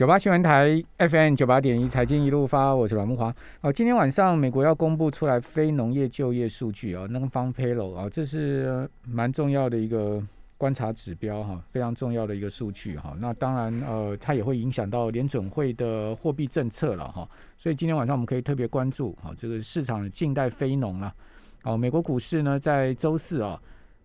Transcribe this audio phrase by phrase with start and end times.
[0.00, 3.30] 九八新闻台 FM 九八点一财经一路发，我是阮木华。
[3.60, 10.18] 哦，今天晚上美国要公布出来非农业就业数据哦 n o n f a r payroll 啊，这是蛮重要的一个
[10.56, 13.14] 观察指标哈，非常重要的一个数据哈。
[13.20, 17.28] 那当然呃，它也会影响到联准会的货币政策了哈。
[17.58, 21.14] 所以今天晚上我们可以特别关注好这个市场近代非农了。
[21.64, 23.60] 哦，美国股市呢在周四啊。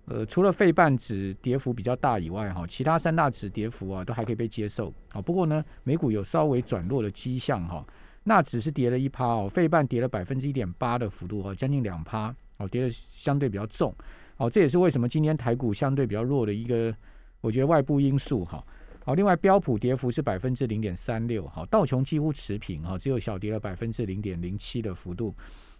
[0.08, 4.94] 呃，除了费半指跌幅比较大以外，哈，其他三大指跌幅啊都还可以被接受。
[5.12, 7.84] 啊，不过呢，美股有稍微转弱的迹象，哈，
[8.26, 13.96] 纳指是跌了一趴哦，费半跌了百分之一点八的幅度，哦，将近两趴，哦，跌的相对比较重。
[14.38, 16.96] 哦，这也是为什么今天台股相对比较弱的一个，
[17.42, 18.64] 我觉得外部因素，哈。
[19.04, 25.34] 好，另外标普跌幅是百分之零点三六，好，道琼几乎持平，哈，只有小跌了百分之零点零七的幅度。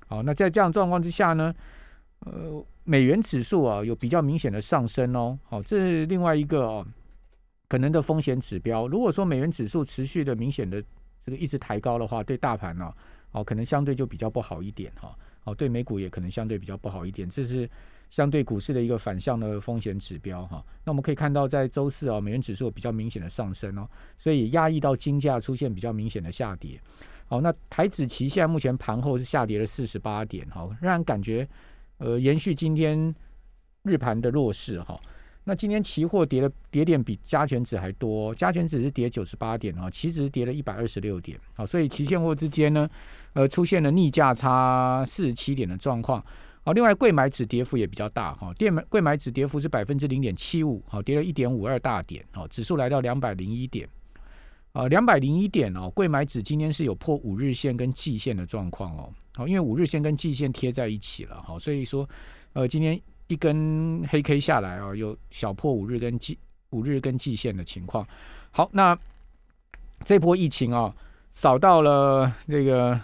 [0.08, 1.54] 好，那在这样状况之下呢？
[2.26, 6.86] 呃，美元指数啊有比较明显的上升哦，好，这是另外一个哦
[7.68, 8.88] 可能的风险指标。
[8.88, 10.84] 如果说美元指数持续的明显的
[11.24, 12.92] 这个一直抬高的话，对大盘呢，
[13.32, 15.16] 哦，可能相对就比较不好一点哈。
[15.44, 17.70] 哦，对美股也可能相对比较不好一点，这是
[18.10, 20.66] 相对股市的一个反向的风险指标哈。
[20.84, 26.80] 那我们可以看到，在周四啊，美元指数比较明显的上升哦，所以压抑到金价出现比较明显的下跌。
[27.28, 31.48] 好，那台指期现在目前盘后是下跌了四十八点，哈，让人感觉。
[31.98, 33.14] 呃，延续今天
[33.84, 35.00] 日盘的弱势哈，
[35.46, 42.90] 那今天期货跌的跌点比加权指还多，加权指是跌九十八点啊，期指跌了一百二十六点，好，所以期现货之间呢，
[43.34, 46.22] 呃，出现了逆价差四十七点的状况，
[46.64, 53.88] 好，另外贵买指跌幅也比较大哈，电买贵买指跌幅是百分之零点七五，好，跌了一点五二大点，好，指数来到两百零一点，
[54.74, 59.14] 啊，两百零一点哦，贵买指今天是有破五日线跟季线的状况哦。
[59.36, 62.08] 好，因为五日线跟季线贴在一起了，哈，所以说，
[62.54, 62.98] 呃，今天
[63.28, 68.08] 一根黑 K 下来啊，有小破五日跟季五日跟季线的情况。
[68.52, 68.98] 好，那
[70.06, 70.96] 这波疫情啊，
[71.32, 72.98] 扫到了这个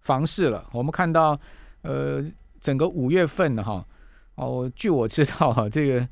[0.00, 0.68] 房市了。
[0.72, 1.38] 我们看到，
[1.82, 2.24] 呃，
[2.60, 3.86] 整个五月份哈，
[4.34, 6.08] 哦，据我知道哈，这个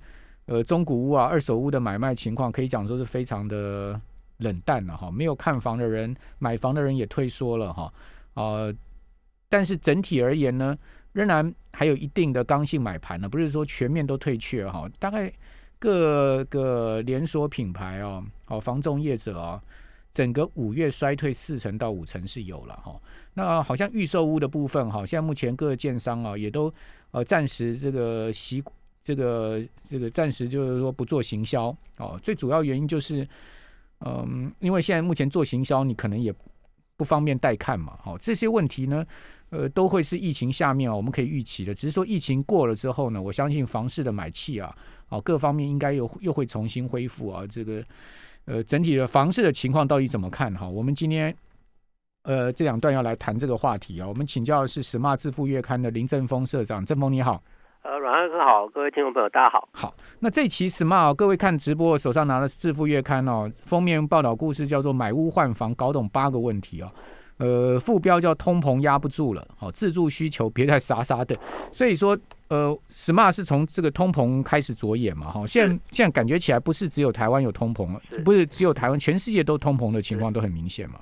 [0.47, 4.01] 呃中古屋啊、二手屋的买卖情况，可以讲说是非常的
[4.37, 7.93] 冷淡了哈，没有看房的人，买房的人也退缩了哈，
[8.34, 8.73] 啊。
[9.54, 10.76] 但是整体而言呢，
[11.12, 14.91] 仍然还有一定的刚性买盘呢，不是说全面都退却哈。
[14.98, 15.32] 大概
[15.78, 19.62] 各个连锁品牌哦，哦，房仲业者啊，
[20.12, 23.00] 整个五月衰退四成到五成是有了哈。
[23.32, 26.75] 那好像预售屋的部分哈，现在目前各个建商啊，也都
[27.12, 28.60] 呃暂时这个习
[29.04, 31.66] 这个这个暂时就是说不做行销
[31.98, 32.19] 哦。
[32.21, 33.25] 最主要原因就是，
[34.00, 36.34] 嗯，因为现在目前做行销，你可能也
[36.97, 37.97] 不方便带看嘛。
[38.03, 39.06] 好，这些问题呢。
[39.56, 41.72] 呃，都会是疫情下面啊，我们可以预期的。
[41.72, 44.75] 只是说疫情过了之后呢，我相信房市的买气啊，
[45.09, 47.44] 啊，各方面应该又又会重新恢复啊。
[47.48, 47.81] 这个
[48.47, 50.69] 呃，整体的房市的情况到底怎么看哈？
[50.69, 51.32] 我们今天
[52.25, 54.09] 呃这两段要来谈这个话题啊。
[54.09, 57.41] 我们请教的是《Smart 致富月刊》的林正峰社长，正峰你好。
[57.82, 59.69] 呃，阮安哥好，各位听众朋友大家好。
[59.72, 66.91] 好，那这期 Smart 各位看直播，手上拿的《致富月刊》哦，封面报道故事叫做“买屋换房，搞懂八个问题”哦。
[67.39, 71.34] 呃，副标叫通膨压不住了，好，自助需求别再傻傻的。
[71.72, 72.17] 所以说，
[72.49, 81.00] 呃，smart 是从这个通膨开始着眼嘛，哈，现在现在感觉起来不是只有台湾有通膨，不是只有台湾，全世界都通膨的情况都很明显嘛。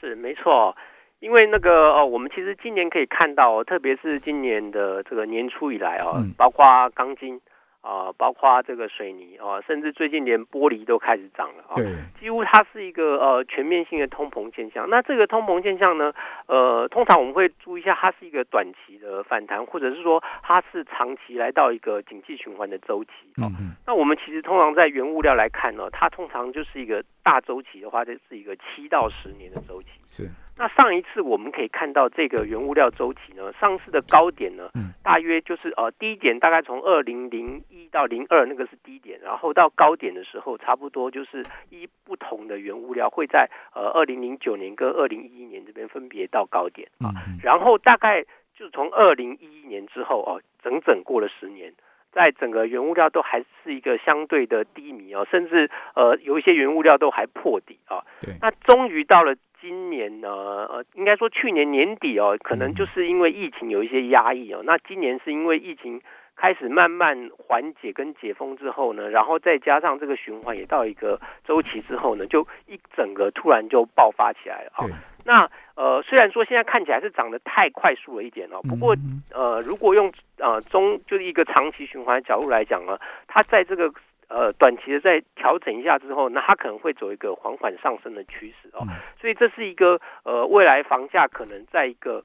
[0.00, 0.74] 是没错，
[1.20, 6.64] 因为那个哦，我们其实今年可以看到，特别是今年的这个年初以来哦，包括
[6.94, 7.40] 钢筋。
[7.84, 11.74] 啊，包括这个水泥啊，甚至最近连玻璃都开始涨了啊。
[11.76, 11.84] 对，
[12.18, 14.88] 几乎它是一个呃全面性的通膨现象。
[14.88, 16.10] 那这个通膨现象呢，
[16.46, 23.10] 呃，通常我们会注意一下，它是一个短期的反弹，或者是说它是长期来到一个景气循环的周期。
[23.36, 23.76] 嗯嗯。
[23.86, 29.88] 那我们其实通常在原物料来看呢，它通常就是一个大周期的话，就是一个七到十年的周期。
[30.06, 30.30] 是。
[30.56, 34.70] 那上一次我们可以看到这个原物料周期呢，上市的高点呢，
[35.02, 47.10] 大约就是呃低点大概从二零零一到零二那个是低点，然后到高点的时候，差不多就是一不同的原物料会在呃二零零九年跟二零一一年这边分别到高点啊，
[47.42, 48.22] 然后大概
[48.56, 51.72] 就从二零一一年之后哦，整整过了十年，
[52.12, 58.04] 在整个原物料都还是一个相对的低迷哦，甚至呃有一些原物料都还破底啊，
[58.40, 59.34] 那终于到了。
[59.64, 64.60] 今年呢，呃，应该说去年年底哦，可能就是因为疫情有一些压抑哦。
[64.62, 66.02] 那今年是因为疫情
[66.36, 74.84] 开始慢慢缓解跟解封之后呢，然后再加上这个循环也到一个周期之后呢，就一整个突然就爆发起来了啊。
[75.24, 78.94] 那呃，虽然说现在看起来是涨得太快速了一点哦，不过
[79.32, 83.90] 呃，如果用呃中就是一个长期循环的角度来讲呢，它在这个。
[84.34, 88.82] 呃短期的再调整一下之后，那它可能会走一个缓缓上升的趋势哦。
[89.20, 92.24] 所以这是一个呃未来房价可能在一个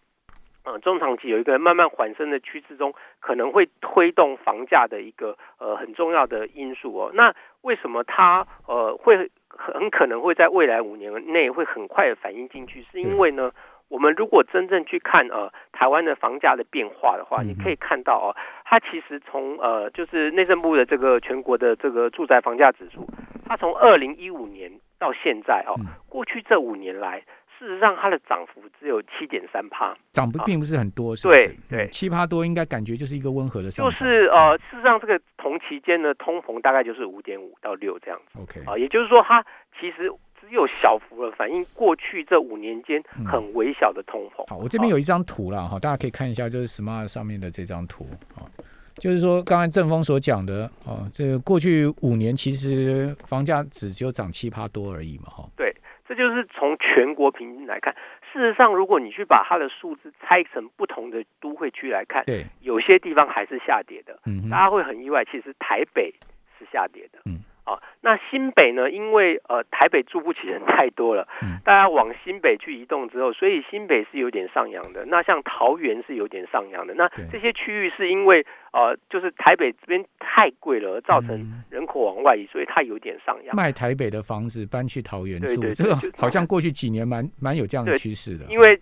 [0.65, 7.11] 呃中长期有一个慢慢缓升的趋势中，可能会推动房价的一个呃很重要的因素哦。
[7.13, 12.83] 那为什么它呃会很可能会在未来五年内会很快的反映进去？
[12.91, 13.51] 是因为呢？
[13.89, 18.27] 我们如果真正去看呃台湾的房价的变化的话，你可以看到哦，
[18.63, 23.07] 它其实从呃就是内政部的这个全国的这个住宅房价指数，
[23.47, 25.73] 它从二零一五年到现在哦，
[26.07, 27.19] 过去这五年来，
[27.57, 38.71] 事实上它的涨幅只有七点三趴，涨幅并不是很多是，对对，七趴多应该感觉就是一个温和的上就是呃，事实上这个同期间的通膨大概就是五点五到六这样子，OK。
[38.71, 39.43] 啊，也就是说它
[39.79, 40.13] 其实。
[40.49, 44.47] 又小幅的反映过去这五年间很微小的通膨。
[44.49, 48.47] 好，我这边有一张图了哈，大家可以看一下，就是 Smart 上面的这张图啊，
[48.95, 55.47] 就是说刚才正峰所讲的哦，这个过去五年其实房价只只有涨七趴多而已嘛哈。
[55.55, 55.75] 对，
[56.07, 57.95] 这就是从全国平均来看。
[58.31, 64.19] 事实上，如果你去把它的数字拆成不同的都会区来看，对，有些地方还是下跌的。
[64.25, 66.13] 嗯，大家会很意外，其实台北
[66.57, 67.19] 是下跌的。
[67.25, 67.39] 嗯。
[67.69, 68.89] 啊，那新北呢？
[68.89, 71.27] 因为呃台北住不起人太多了，
[71.63, 75.05] 大家往新北去移动之后，所以新北是有点上扬的。
[75.05, 76.95] 那像桃园是有点上扬的。
[76.95, 78.43] 那这些区域是因为
[78.73, 83.55] 呃就是台北这边太贵了，而造成人口往外移，所以它有点上扬。
[83.55, 88.45] 卖台北的房子搬去桃园住，这个好像过去几年蛮蛮有这样的趋势的。
[88.45, 88.81] 因为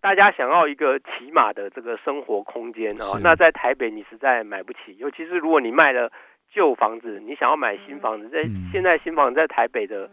[0.00, 6.12] 大家想要一个起码的这个生活空间啊，那在台北你实在买不起，尤其是如果你卖了。
[6.50, 8.42] 旧房子，你想要买新房子，在
[8.72, 10.10] 现在新房子在台北的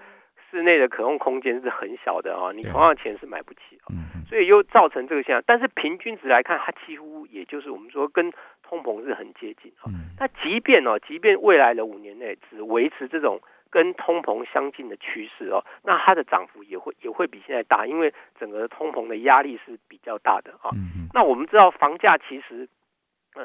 [0.49, 3.89] 室内的可用空间是很小的啊，你同样钱是买不起啊，
[4.29, 5.43] 所以又造成这个现象。
[5.45, 8.31] 但是平均值来看，它几乎也就是我们说跟
[8.61, 9.89] 通膨是很接近啊。
[10.19, 20.69] 那即便哦，即便未来的五年内只维持这种跟通膨相近的趋势哦，那它的涨幅也会也会比现在大，因为整个通膨的压力是比较大的啊。
[21.13, 22.69] 那我们知道房价其实。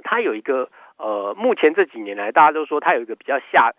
[0.01, 3.73] 它有一个呃，目前这几年来，大家都说它有一个比较下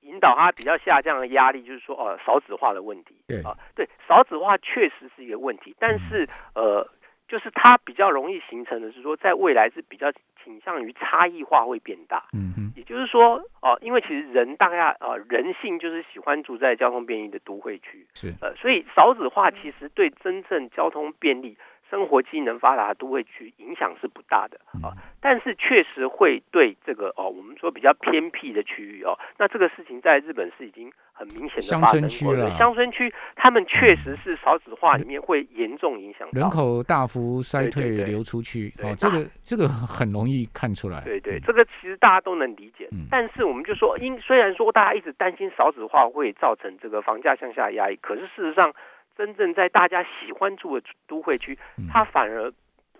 [0.00, 3.16] 引导它比较下降的压力，就是说哦，少子化的问题。
[3.26, 6.88] 对啊，对，少子化确实是一个问题，但是呃，
[7.28, 10.10] 就是它比较容易形成的是说，在未来是比较
[10.42, 12.24] 倾向于差异化会变大。
[12.32, 21.58] 嗯嗯，也就是说哦，因为其实人大概呃人性就是喜欢住在交通便利的都会区，是呃，所以少子化其实对真正交通便利。
[21.90, 32.56] 生活机能发达都会去影响是不大的啊，但是确实会对这个哦，我们说比较偏僻的区域哦，那这个事情在日本是已经很明显的发生过了。
[32.58, 41.00] 乡村区他们确实是少子化里面会严重影响人口大幅衰退流出去哦，这个这个很容易看出来。
[41.04, 42.88] 对对，这个其实大家都能理解。
[43.10, 48.72] 但是我们就说，因虽然说大家一直担心少子化会造成这个房价向下压抑，可是事实上。
[49.18, 51.58] 真正在大家喜欢住的都会区，
[51.92, 52.52] 它反而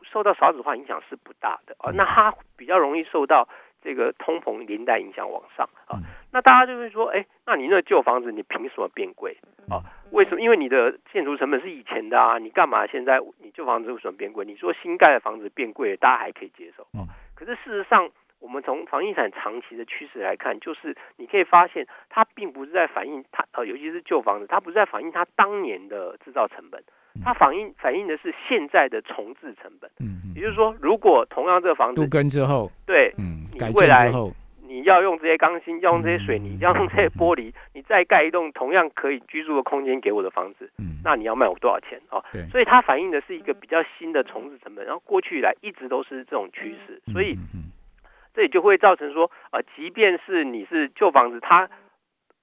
[0.02, 1.92] 受到少子化影响是不大的啊。
[1.94, 3.48] 那它比较容易受到
[3.80, 5.96] 这个通膨连带影响往上啊。
[6.32, 9.36] 那大家就会说，哎，那你那旧房子你凭什么变贵
[9.70, 9.78] 啊？
[10.10, 10.40] 为什么？
[10.40, 14.44] 因为你的建筑成本是以前的啊，你干嘛现在你旧房子为什么变贵？
[14.44, 16.84] 你说新盖的房子变贵，大家还可以接受。
[17.36, 18.10] 可是事实上。
[18.40, 26.82] 我们从房地产长期的趋势来看，就是你可以发现，它并不是在反映它呃，尤其是旧房子，它不是在反映它当年的制造成本，
[27.24, 29.90] 它反映反映的是现在的重置成本。
[30.00, 30.34] 嗯嗯。
[30.36, 42.22] 也就是说，如果同样这个房子都根之后，对，嗯，改建之后，你要用这些钢筋，要用这些水泥，要用这些玻璃，你再盖一栋同样可以居住的空间给我的房子，嗯，那你要卖我多少钱啊？
[42.32, 42.46] 对。
[42.50, 47.34] 所以它反映的是一个比较新的重置成本，然后过去以来一直都是这种趋势，所以。
[48.38, 51.68] 这也就会造成说，呃，即便是你是旧房子，它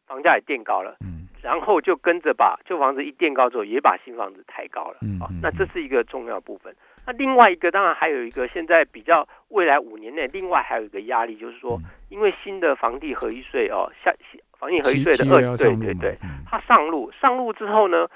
[0.05, 6.75] 房价也垫高了，嗯，然后就跟着把旧房子一垫高之后，也把新房子抬高了，嗯，啊，那这是一个重要部分。
[7.07, 14.13] 那另外一个，当然还有一个，现在比较未来五年内，另外还有一个压力，就是说，因为新的房地合一税哦，下
[14.59, 18.09] 房地合一税的二，对对对，它上路上路之后呢，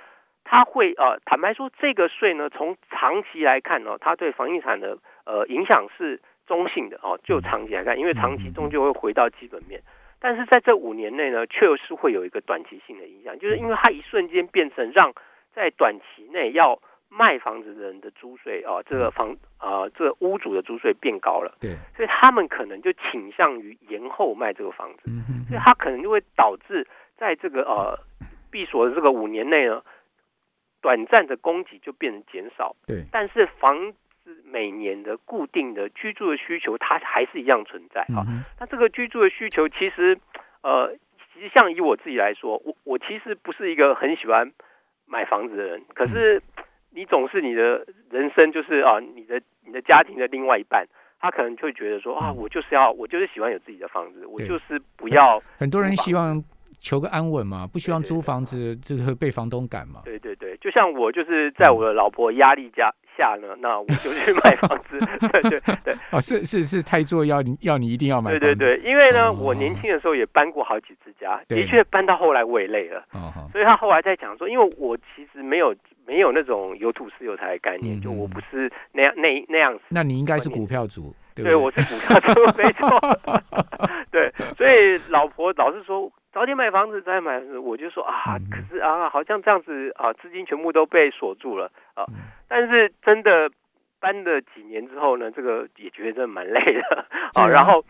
[0.44, 6.20] 它会呃，坦白说，这个税呢，从长期来看呢，它对房地产的呃影响是。
[6.50, 9.80] 中性的哦，就长期来看，因为长期终究会回到基本面，
[10.20, 15.14] 但是在这五年内呢，确实会有一个短期性的影响，就是因为它一瞬间变成让
[15.54, 25.12] 在短期内要卖房子的人的租税哦，这个房啊，这个屋主的租税变高了，对，所以他们可能就倾向于延后卖这个房子，
[25.48, 27.96] 所以它可能就会导致在这个呃
[28.50, 29.84] 闭锁的这个五年内呢，
[30.82, 33.94] 短暂的供给就变成减少，对，但是房。
[34.52, 38.26] 每年的固定的居住的需求，它还是一样存在啊。
[38.60, 40.18] 那这个居住的需求，其实
[40.64, 40.94] 呃，
[41.34, 44.52] 其实像以我自己来说，我我其实不是一个很喜欢
[45.06, 46.42] 买房子的人，可是
[46.92, 50.86] 你总是你的人生就是啊，你的你的家庭的另外一半，
[51.20, 56.44] 他可能就会觉得说啊，我就是要我就是喜欢有自己的房子，我就是不要很多人希望。
[56.82, 60.00] 求个安稳嘛，不希望租房子这个被房东赶嘛。
[60.06, 62.90] 对对对，就像我就是在我的老婆压力下
[63.20, 64.98] 下呢，那我就去买房子。
[65.28, 68.32] 对对对，哦，是是是，太做要你要你一定要买。
[68.32, 73.04] 对对对，因为呢，我年轻的时候也搬过好几次家，的确搬到后来我也累了。
[73.12, 79.82] 哦所以他后来在讲说，因为我其实没有没有那种有土是有财的概念，就我不是那样那那样子。
[79.90, 81.14] 那你应该是股票族。
[81.36, 82.90] 对，我是股票族，没错。
[84.12, 86.12] 对，所以老婆老是说。
[86.32, 92.06] 早点买房子再买，我就说啊，可是啊，好像这样子啊，资金全部都被锁住了啊。
[92.48, 93.50] 但是真的
[94.00, 97.48] 搬了几年之后呢，这个也觉得蛮累的啊。
[97.48, 97.84] 然后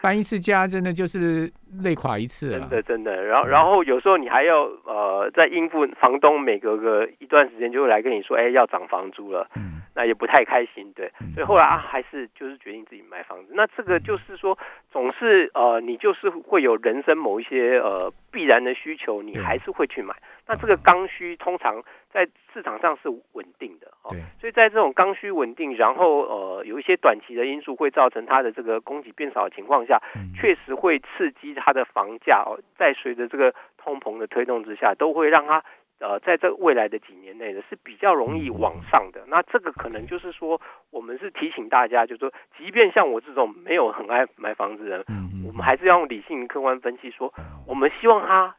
[0.00, 1.50] 搬一次家真的就是
[1.82, 3.24] 累垮一次，真的真的。
[3.24, 9.48] 然后然后有时候你还要呃，在应付房东每隔个一段时间就会来跟你说，哎，要涨房租了。
[9.56, 9.82] 嗯。
[9.94, 13.52] 那也不太开心，对，所以后来啊，还是就是决定自己买房子。
[13.56, 14.56] 那这个就是说，
[14.92, 20.14] 总是呃，你就是会有人生某一些呃必然的需求，你还是会去买。
[20.46, 21.82] 那这个刚需通常
[22.12, 30.00] 在市场上是稳定的，哦，所以在这种刚需稳定，然后呃有一些短期的因素会造成它的这个供给变少的情况下，
[30.40, 35.64] 确实会刺激它的房价哦，在随着这个通膨的推动之下，都会让它。
[36.00, 39.20] 呃，在这未来的几年内呢，是比较容易往上的。
[39.26, 40.60] 那这个可能就是说，
[40.90, 45.04] 我们是提醒大家，就是说，即便像我这种没有很爱买房子的人，
[45.44, 47.34] 我们还是要用理性、客观分析，说
[47.66, 48.54] 我们希望它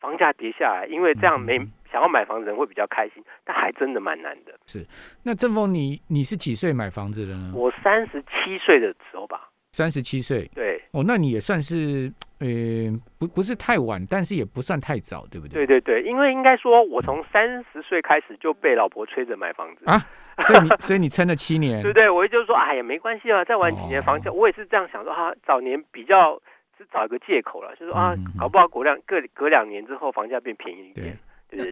[0.00, 1.56] 房价跌下来，因为这样没
[1.90, 3.24] 想要买房子人会比较开心。
[3.42, 4.52] 但还真的蛮难的。
[4.66, 4.84] 是，
[5.24, 7.54] 那郑峰，你你是几岁买房子的呢？
[7.54, 9.48] 我三十七岁的时候吧。
[9.72, 10.48] 三十七岁。
[10.54, 10.80] 对。
[10.92, 12.12] 哦，那你也算是。
[12.42, 12.48] 呃，
[13.20, 15.64] 不不是太晚，但是也不算太早，对不对？
[15.64, 20.04] 对对对，因为应该说，我从三十岁开始就被老婆催着买房子啊，
[20.42, 22.10] 所以你所以你撑了七年， 对不对？
[22.10, 26.34] 我也就是说，哎呀，没关系啊，再晚几年房价，我也是这样想说啊，早年比较
[26.76, 31.16] 是找一个借口了，就是说啊，搞不好过两隔隔两年之后房价变便宜一点。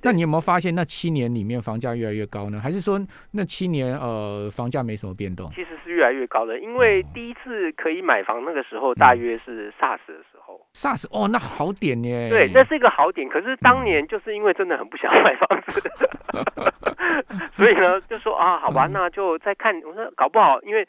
[0.03, 2.61] 那你有没有发现，那七年里面房价越来越高呢？
[2.61, 3.01] 还是说
[3.33, 5.49] 那七年呃房价没什么变动？
[5.51, 10.61] 其实是越来越高的，因为第一次可以买房那个时候大约是 SARS 的时候。
[10.75, 12.29] SARS 哦，那好点耶。
[12.29, 13.29] 对，那是一个好点。
[13.29, 15.91] 可是当年就是因为真的很不想买房子，
[17.57, 19.75] 所以呢就说啊，好吧，那就再看。
[19.83, 20.87] 我说搞不好，因为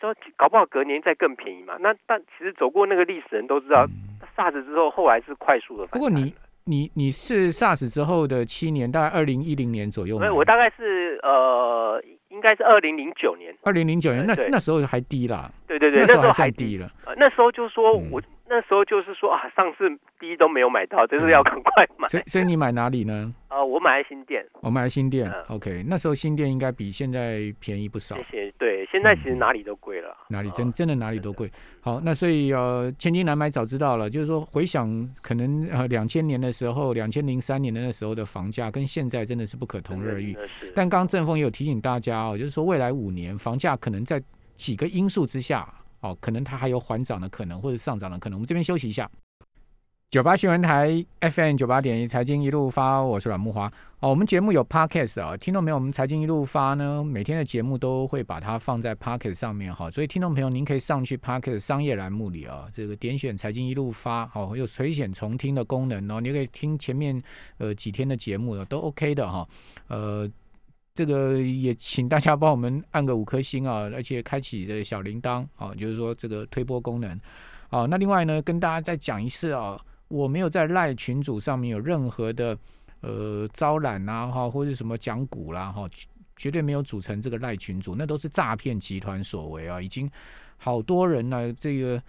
[0.00, 1.76] 说搞不好隔年再更便宜嘛。
[1.78, 3.86] 那但其实走过那个历史人都知道
[4.36, 5.86] ，SARS 之后后来是快速的。
[5.86, 6.34] 不过你。
[6.64, 10.34] 你你是 SARS 之后的七年，大概二零一零年左右没有？
[10.34, 13.54] 我大概是呃，应该是二零零九年。
[13.62, 15.50] 二零零九年，那那时候还低啦。
[15.66, 16.90] 对对对，那时候还低了。
[17.16, 18.20] 那时候就说我。
[18.52, 19.88] 那时候就是说啊，上次
[20.18, 22.08] 第一都没有买到，就是要赶快买。
[22.08, 23.32] 所以，所以你买哪里呢？
[23.48, 24.44] 呃，我买在新店。
[24.54, 25.32] 我买在新店。
[25.46, 28.16] OK，那时候新店应该比现在便宜不少。
[28.16, 28.52] 谢谢。
[28.58, 29.99] 对，现在其实哪里都贵了。
[30.30, 31.50] 哪里真真的哪里都贵。
[31.80, 34.08] 好，那所以呃，千金难买早知道了。
[34.08, 40.36] 就是说，回想可能呃两千年的时候，两千零三年的那时候的房价跟现在真的是不可同日而语。
[40.74, 44.22] 但刚刚正峰也有提醒大家哦，就是说未来五年房价可能在
[44.56, 45.68] 几个因素之下。
[46.02, 48.38] 哦，可能它还有缓涨的可能，或者上涨的可能。
[48.38, 49.06] 我们这边休息一下。
[50.10, 53.72] 九八新闻台 FM 九八点一财经一路发，我是阮木华。
[54.00, 59.88] 哦，我们节目有 Podcast 啊，听众朋友，我们财经一路发呢，每天的节目都会把它放在 Podcast 上面哈。
[59.88, 67.22] 所以听众朋友，您可以上去 Podcast 商业栏目里啊，这个点选财经一路发，哦，有垂选重听的功能哦，你可以听前面
[67.58, 69.46] 呃几天的节目的都 OK 的哈，
[69.86, 70.28] 呃。
[70.92, 77.18] 这个也请大家帮我们按个五颗星啊，而且开启的小铃铛啊，就是说这个推播功能
[77.68, 77.86] 啊。
[77.86, 82.54] 那另外呢，跟大家再讲一次啊，我没有在赖群组上面有任何的
[83.00, 85.88] 呃招揽啊哈，或者什么讲股啦哈，
[86.36, 89.80] 绝对没有组成这个赖群组，那都是诈骗集团所为啊。
[89.80, 90.10] 已经
[90.58, 92.02] 好多人呢，这个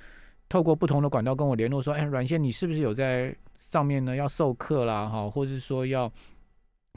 [0.50, 6.12] 透过不同的管道跟我联络说，哎，阮先你是不是有在上面呢要授课啦哈，或者是说要。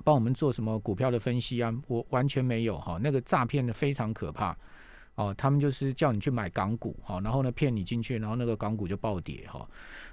[0.02, 1.72] 帮我们做什么股票的分析啊？
[1.86, 4.54] 我完全没有哈，那个诈骗的非常可怕
[5.16, 5.34] 哦。
[5.36, 9.66] 他们就是叫你去买港股哈，然后呢骗你进去，然后那个港股就暴跌哈。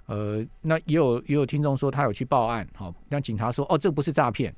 [0.07, 4.53] 呃，那也有也有听众说他有去报案哈，那警察说哦这不是诈骗，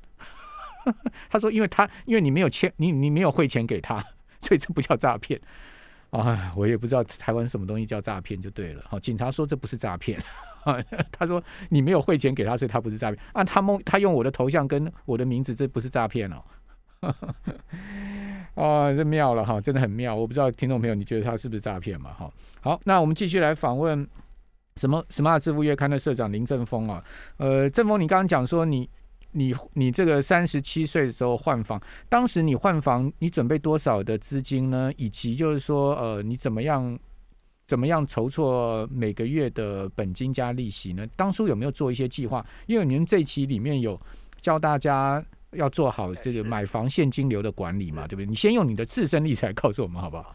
[1.30, 4.04] 他说因为他因为你没有欠你你没有汇钱给他，
[4.40, 5.40] 所以这不叫诈骗
[6.10, 6.52] 啊。
[6.56, 8.82] 我也不知道台湾什么东西叫诈骗就对了。
[8.88, 10.18] 好，警察说这不是诈骗。
[11.12, 13.22] 他说你没有汇钱给他，所以他不是诈骗。
[13.34, 16.42] 啊，他蒙他用我的头像跟我的名字，这不是诈骗哦。
[18.54, 20.14] 哦，这妙了哈，真的很妙。
[20.14, 22.12] 我不知道听众朋友你觉得他是不是诈骗嘛？
[22.12, 22.30] 哈，
[22.60, 24.08] 好，那我们继续来访问
[24.76, 27.02] 什么 Smart 致富月刊的社长林正峰啊，
[27.36, 28.88] 呃，正峰，你刚刚讲说你
[29.32, 34.92] 你你这个三十七岁的时候换房，当时你换房你准备多少的资金呢？
[34.96, 36.98] 以及就是说呃，你怎么样
[37.66, 41.04] 怎么样筹措每个月的本金加利息呢？
[41.16, 42.44] 当初有没有做一些计划？
[42.66, 44.00] 因为您这期里面有
[44.40, 45.24] 教大家
[45.56, 48.26] 要做好这个买房现金流的管理嘛，对不对？
[48.26, 50.34] 你先用你的自身例子来告诉我们好不好？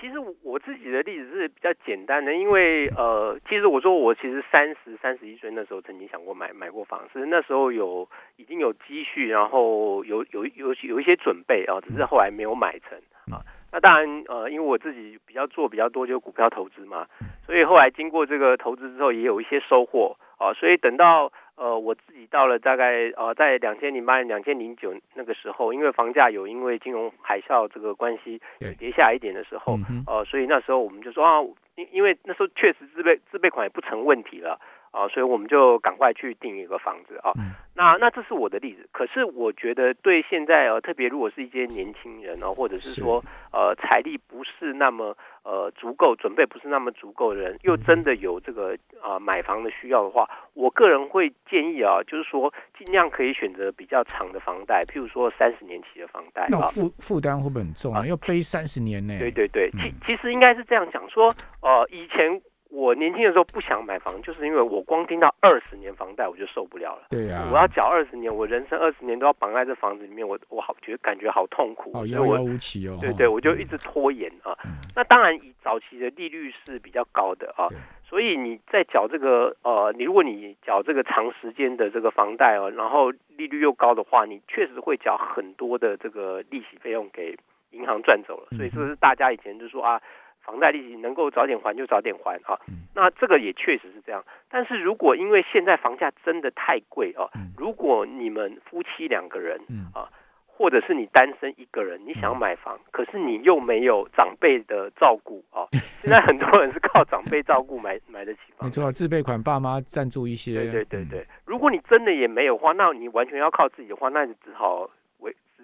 [0.00, 8.06] 其实我自己的例子是比较简单的，因为呃，其实我说我其实三十三十一岁那时候曾经想过买买过房，是那时候有
[8.36, 12.98] 已经有积蓄，然后有有有有一些准备啊，只是后来没有买成
[13.34, 13.40] 啊。
[13.72, 17.06] 那当然呃，因为我自己比较做比较多就是股票投资嘛，
[17.46, 21.32] 所以后来经过这个投资之后也有一些收获啊，所以等到。
[21.56, 28.40] 呃，我自己到了大概呃，在两千零八年、两千零九那个时候，因为房价有因为金融海啸这个关系
[28.78, 31.40] 跌下一点的时候，呃，所以那时候我们就说啊，
[31.76, 34.60] 因因为那时候确实自备自备款也不成问题了。
[34.94, 37.34] 啊，所以我们就赶快去订一个房子啊。
[37.74, 43.20] 那那这是我的例子，可是我觉得对现在呃，特别如果是一些年轻人啊，或者是说
[43.52, 56.46] 呃财力不是那么呃足够，准备不是那么足够的人，又真的有这个啊买房的需要的话，我个人会建议啊，就是说尽量可以选择比较长的房贷，譬如说三十年期的房贷。
[56.48, 58.06] 那负负担会不会很重啊？
[58.06, 59.18] 要背三十年呢？
[59.18, 62.40] 对对对，其其实应该是这样讲说，呃，以前。
[62.74, 67.06] 我年轻的时候不想买房，就是因为我光听到二十年房贷我就受不了了。
[67.08, 71.92] 对呀，我要缴二十年，我人生二十年都要绑在这房子里面，我我好觉得感觉好痛苦。
[71.94, 72.98] 哦，遥遥无期哦。
[73.00, 74.58] 对对，我就一直拖延啊。
[74.96, 77.68] 那当然，以早期的利率是比较高的啊，
[78.02, 87.36] 所以你在缴这个呃，你如果你缴这个长时间的这个房贷哦，然后利率又高的话，你确实会缴很多的这个利息费用给
[87.70, 88.48] 银行赚走了。
[88.56, 90.02] 所以这是大家以前就说啊。
[90.44, 92.58] 房贷利息能够早点还就早点还啊，
[92.94, 94.22] 那这个也确实是这样。
[94.50, 99.58] 但是如果因为现在房价真的太贵啊，如果你们夫妻两个人
[99.94, 100.06] 啊，
[100.46, 105.66] 或者是你单身一个人，你想买房，可是你又没有长辈的照顾啊，
[106.02, 108.68] 现在很多人是靠长辈照顾买买得起房。
[108.68, 110.54] 没错，自备款爸妈赞助一些。
[110.54, 114.88] 对对对对，如果你真的也没有话，那你完全要靠自己的话，那就只好。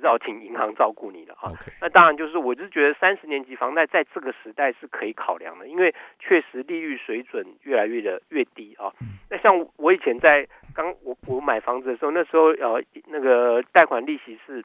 [0.03, 8.93] 要请银行照顾你了啊，那当然就是，我是觉得三十年级房贷在这个时代是可以考量的，因为确实利率水准越来越的越低啊。
[9.29, 14.65] 那像我以前在刚我我买房子的时候，那时候呃那个贷款利息是。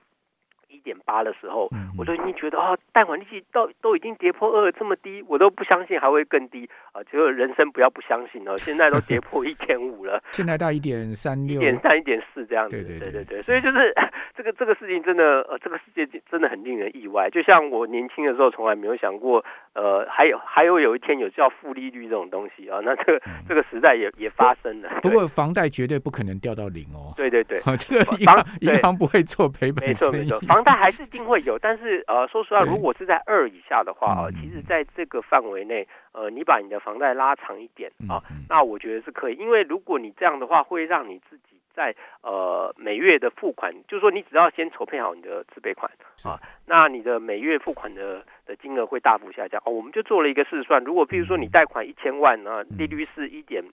[0.76, 7.02] 一点八的时候，我就已经觉得啊，贷款利息都都已经跌破二这么低，我都不相信还会更低啊！
[7.12, 12.76] 结果人生不要不相信哦， 现在都跌破一点五了，现在到一点三六、一点三、一点四这样子。
[12.76, 13.94] 对对对对对，所以就是
[14.36, 17.30] 这个这个事情真的呃，这个世界真的很令人意外。
[17.30, 24.90] 就像我年轻的时候从来没有想过，呃，还有还有有一天有叫负利率这种东西啊，那这个这个时代也也发生了。
[25.02, 27.14] 不过房贷绝对不可能掉到零哦。
[27.16, 30.30] 对对对， 这个银行银行不会做赔本生意。
[30.48, 45.90] 房贷还是一定会有，但是呃，说实话，如果是在二以下的话啊，其实在这个范围内，呃，你把你的房贷拉长一点啊，那我觉得是可以，因为如果你这样的话，会让你自己在呃每月的付款，就是说你只要先筹备好你的自备款
[46.26, 49.62] 啊，那你的每月付款的的金额会大幅下降。
[49.66, 49.72] 哦。
[49.72, 53.64] 我们就做了一个试算，如果譬如说你贷款一千万呢，利率是一点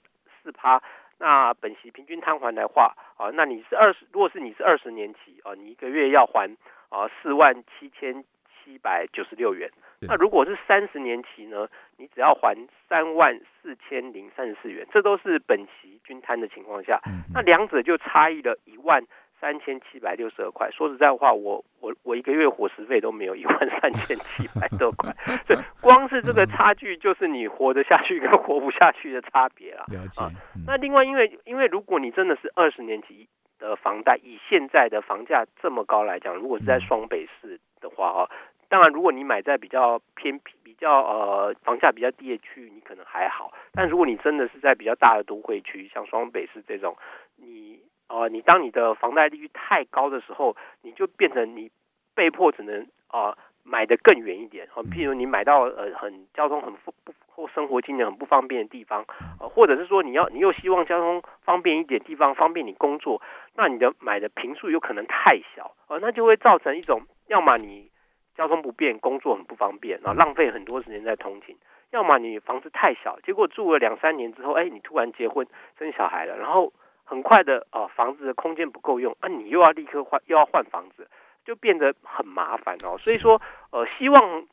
[0.43, 0.83] 四趴。
[1.19, 6.51] 那本息平均摊还的话，啊，那你是二十，如果是你是二十年期啊，你一个月要还
[6.93, 9.69] 啊四万七千七百九十六元。
[10.03, 12.57] 那如果是三十年期呢，你只要还
[12.89, 17.01] 三万四千零三十四元，这都是本息均摊的情况下，
[17.33, 19.03] 那两者就差异了一万。
[19.43, 25.13] 三千七百六十二块，说实在话，我我我一个月伙食费都没有一万三千七百多块，
[25.45, 29.85] 所以 光是这个差距，就是你活得下去跟活不下去的差别了。
[29.89, 30.23] 了解。
[30.65, 33.29] 那另外，因为因为如果你真的是二十年期
[33.63, 38.21] 的房贷，以现在的房价这么高来讲，如果是在双北市的话啊，
[38.69, 43.53] 当然如果你买在比较偏僻、比较呃房价比较低的区域，你可能还好。
[43.73, 46.97] 但如果你真的是在比较大的都会区，像双北市这种，
[47.37, 47.81] 你。
[48.09, 51.71] 呃，你当你的房贷利率太高的时候，你就变成你
[52.15, 59.05] 被迫只能啊买的更远一点啊，譬如你买到呃很交通很不不或生活机能很不方便的地方，
[59.41, 63.23] 呃，或者是说你要你又希望交通方便一点地方方便你工作，
[63.55, 67.91] 那你的买的平数有可能太小啊，那就会造成一种要么你
[68.37, 71.57] 交通不便，工作很不方便，然后浪费很多时间在通勤；
[71.91, 75.47] 要么你房子太小，结果住了两三年之后，哎，你突然结婚
[75.79, 76.73] 生小孩了，然后。
[77.05, 81.07] 很快的啊，房子的空间不够用啊，你又要立刻换，又要换房子，
[81.45, 82.97] 就变得很麻烦哦。
[82.99, 84.47] 所以说，呃，希望。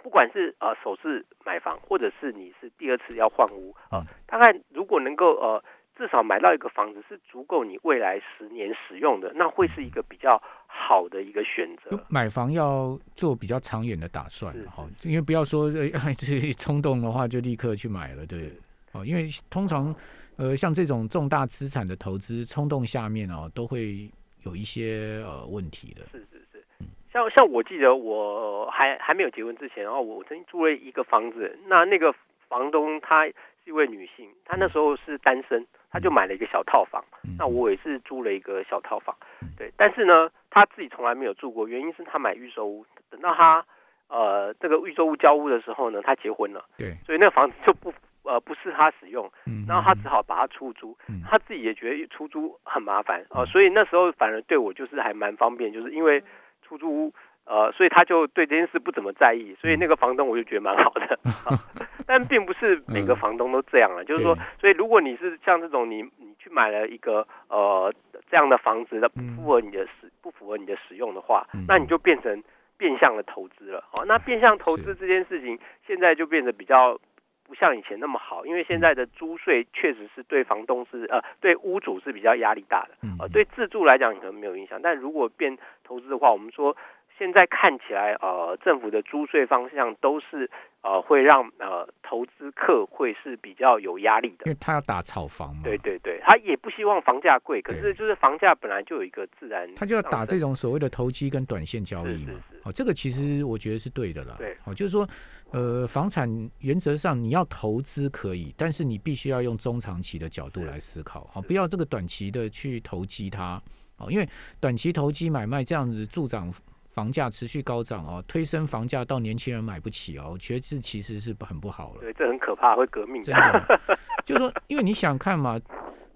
[0.00, 5.62] 不管是呃首次买房，或者是你是第二次要换屋啊，大概如果能够呃
[5.96, 12.00] 至少买到一个房子是足够你未来十年使用的，那会是一个比较好的一个选择。
[12.08, 18.52] 买房要做比较长远的打算，好，因为不要说这冲动的话就立刻去买了，对，
[18.92, 19.94] 哦，因为通常
[20.36, 24.08] 呃像这种重大资产的投资，冲动下面哦都会
[24.48, 26.02] 有一些呃问题的。
[26.10, 26.64] 是是是。
[27.12, 32.14] 像像我记得我还还没有结婚之前，然后我曾经租了一个房子，那那个
[32.48, 33.34] 房东她是
[33.64, 37.02] 一位女性，她那时候是单身，她就买了一个小套房，
[37.38, 39.16] 那我也是租了一个小套房，
[39.56, 43.64] 对，但是呢，她自己从来没有住过，原因是她买预售屋，等到她
[44.08, 47.90] 呃这个预售屋交屋的时候呢，她结婚了，对，所以那个房子就不
[48.28, 49.30] 呃不是他使用，
[49.66, 50.96] 然后他只好把它出租，
[51.28, 56.22] 他自己也觉得出租很麻烦哦，所以那时候反而对我就是还蛮方便，就是因为。
[56.68, 57.14] 出租屋，
[57.46, 61.18] 呃，所以他就对这件事不怎么在意，所以那个房东我就觉得蛮好的，
[62.06, 67.90] 但并不是每个房东都这样了，就是说，所以如果你是像这种你你去买了一个呃
[68.30, 72.44] 这样的房子，不符合你的使不符合你的使用的话，那你就变成
[72.76, 77.00] 变相的投资了，哦，那变相投资这件事情现在就变得比较。
[77.48, 86.76] 不像以前那么好，因为现在的租税确实是对房东是呃对屋主是比较压力大的，呃对自住来讲可能没有影响，但如果变投资的话，我们说
[87.18, 90.48] 现在看起来呃政府的租税方向都是
[90.82, 105.08] 呃会让呃投资客会是比较有压力的，因为他要打炒房嘛，对对对，他也不希望房价贵，可是就是房价本来就有一个自然，他就要打这种所谓的投机跟短线交易嘛，哦这个其实我觉得是对的啦，对，哦就是说。
[105.50, 106.28] 呃，房产
[106.58, 113.58] 原则上你要投资可以，但是你必须要用中长期的角度来思考，好，不要这个短期的去投机它，
[113.96, 114.28] 哦，因为
[114.60, 116.52] 短期投机买卖这样子助长
[116.98, 122.00] 房价持续高涨哦，推升房价到年轻人买不起哦，我觉得这其实是很不好了。
[122.00, 123.22] 对，这很可怕，会革命。
[123.22, 123.80] 真的，
[124.26, 125.60] 就是说，因为你想看嘛，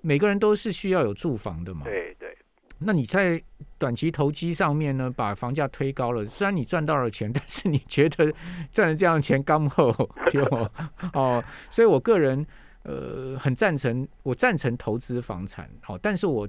[0.00, 1.82] 每个人都是需要有住房的嘛。
[1.84, 2.36] 对对。
[2.80, 3.40] 那你在
[3.78, 8.34] 短期投机上面呢，把房价推高了，虽然你赚到了钱，但是你觉得
[8.72, 9.92] 赚了这样的钱刚好
[10.28, 10.44] 就
[11.12, 11.40] 哦，
[11.70, 12.44] 所以我个人
[12.82, 16.48] 呃很赞成，我赞成投资房产，好，但是我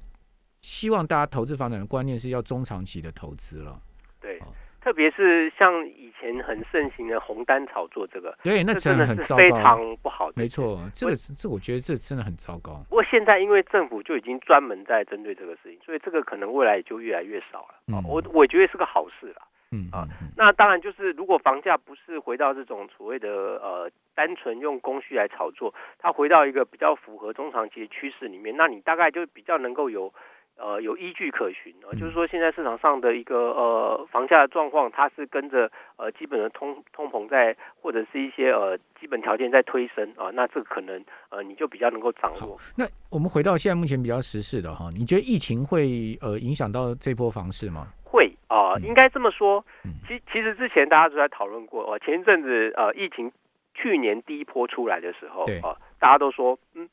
[0.61, 3.79] 希望大家投资房产的观念是要中长期的投资了，
[4.23, 4.39] 对。
[4.83, 10.29] 特别是像以前很盛行的红单炒作，这个对，那真的很非常不好。
[10.35, 12.83] 没错，这个这我觉得这真的很糟糕。
[12.89, 17.75] 不过现在因为政府就已经专门在针对这个事情，所以这个可能未来也就越来越少了。
[17.87, 19.41] 嗯，我我觉得是个好事了。
[19.71, 20.03] 嗯啊，
[20.35, 30.13] 那当然就是如果房价不是回到这种所谓的呃单纯用供需来炒作，它回到一个比较符合中长期的趋势里面，那你大概就比较能够有。
[30.55, 42.57] 呃，有依据可循啊，就是说现在市场上的一个呃房价的状况，它是跟着呃基本的通通膨在，或者是一些呃基本条件在推升啊，那这个可能呃你就比较能够掌握。
[42.77, 47.87] 那我们回到现在目前比较时事的哈，你觉得疫情会呃影响到这波房市吗？
[48.03, 49.65] 会啊，应该这么说。
[50.07, 53.31] 其其实之前大家都在讨论过哦，前一阵子呃疫情
[53.73, 56.87] 去年第一波出来的时候啊，大家都说嗯。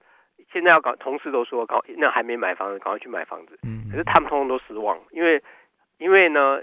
[0.52, 3.58] 现在要搞，同事都说搞，那还没买房子，赶快去买房子。
[3.62, 5.42] 嗯，可是他们通通都失望，因为
[5.98, 6.60] 因为呢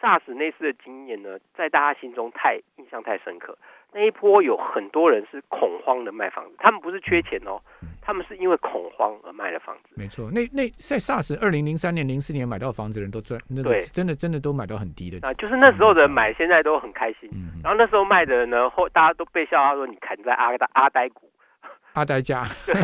[0.00, 3.56] ，SARS 那次的经验呢，在大家心中太印象太深刻。
[3.96, 7.62] 那一波有很多人是恐慌的卖房子，他们不是缺钱哦，
[8.02, 9.94] 他们是因为恐慌而卖了房子。
[9.96, 17.30] 没错，那那在 SARS 二零零三年、零四年买到房子的人都赚，对，真的真的都买到很低的啊，就是那时候的人买，现在都很开心。
[17.62, 21.30] 然后那时候卖的人呢，后大家都被笑他说你砍在阿阿呆股。
[21.94, 22.74] 阿呆家， 对，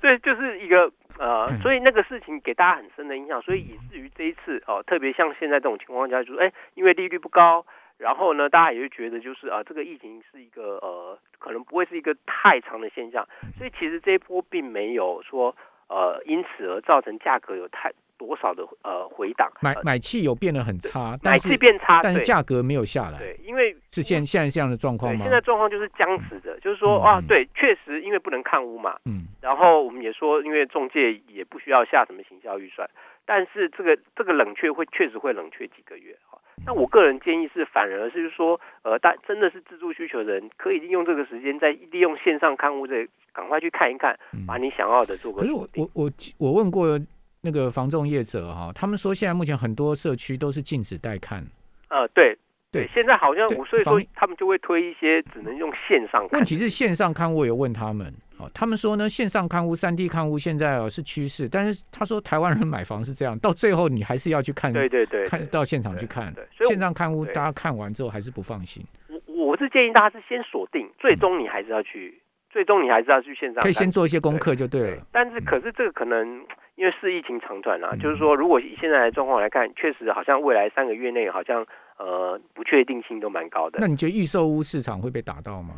[0.00, 7.64] 对就是一个呃，所以那个事情给大家很深的印象，所以以至于这一次哦，特别像现在这种情况下，就是哎，因为利率不高，
[7.98, 15.54] 然后呢，大家也会觉得就是啊，这个疫情是一个呃，可能不会是一个太长的现象，所以其实这一波并没有说
[15.88, 17.92] 呃，因此而造成价格有太。
[18.16, 23.18] 多少的呃回档，买买气有变得很差，买气变差，但是价格没有下来。
[23.18, 25.24] 对，因为是现现在这样的状况吗？
[25.24, 32.88] 现在状况就是僵持的，就是说啊，对，确实因为不能看屋嘛，嗯，然后我们也说，因为中介也不需要下什么行销预算，
[33.24, 36.38] 但是这个这个冷却会确实会冷却几个月哈。
[36.66, 45.40] 那我个人建议是，反而是说，呃，但真的是自住需求的人，可以利用这个时间，在利用线上看屋这，赶快去看一看，把你想要的做个。
[45.40, 46.98] 可是我我我我问过。
[47.44, 51.44] 那个房仲业者哈，他们说现在目前很多社区都是禁止带看。
[51.90, 52.34] 呃，对
[52.72, 56.26] 对，现在好像五岁说他们就会推一些只能用线上。
[56.32, 66.34] 问题是线上看屋，有问他们，哦，他们说呢，线上看屋、三 D 看屋现在哦是趋势，但是他说台湾人买房是这样，到最后你还是要去看，对对对，看到现场去看。
[66.66, 68.82] 线上看屋，大家看完之后还是不放心。
[69.26, 72.20] 我我是建议大家是先锁定，最终你还是要去，
[72.54, 75.02] 最终你还是要去线上，可以先做一些功课就对了。
[75.10, 81.66] 但是可是这个可能因为是疫情长短啊，就是说如果以现在的状况来看，确实好像未来三个月内好像
[81.98, 83.80] 呃不确定性都蛮高的。
[83.80, 85.74] 那你觉得预售屋市场会被打到吗？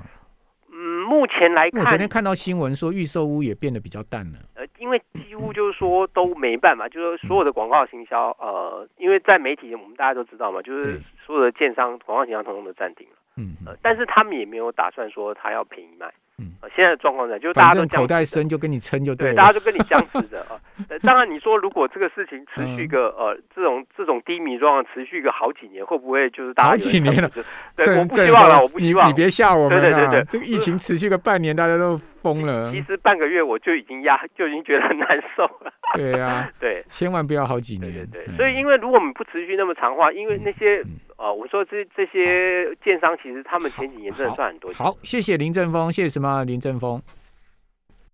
[0.71, 4.39] 嗯，目前来看，我昨天看到新闻说预售屋也变得比较淡了。
[4.57, 13.17] 呃，因为几乎就是说都没办法，就是所有的广告行销，呃，因为在媒体我们大家都知道嘛，就是所有的建商广告行销统统都暂停了。
[13.39, 16.13] 嗯，呃，但是他们也没有打算说他要便宜卖。
[16.39, 20.61] 嗯，现在的状况呢，就是大家都口袋深就跟你撑就对，大家就跟你僵持着啊。
[21.03, 27.31] 当然，你说如果这个事情持续个呃这种这种低迷状况持续个好几年，会不会就是大家好几年了？
[27.75, 29.09] 对，我不希望了，我不希望。
[29.09, 32.73] 你别吓我们对对对对，这个疫情持续个半年，大家都疯了。
[32.73, 35.73] 其实半个月我就已经压，就已经觉得很难受了。
[35.95, 37.93] 对啊， 对，千万不要好几年。
[37.93, 40.83] 对对，所以因为如果我们不持续那么长话，因为那些
[41.17, 44.85] 呃，我说这这些建商其实他们前几年真的赚很多钱。
[44.85, 47.01] 好，谢谢林正峰，谢谢什么林正峰。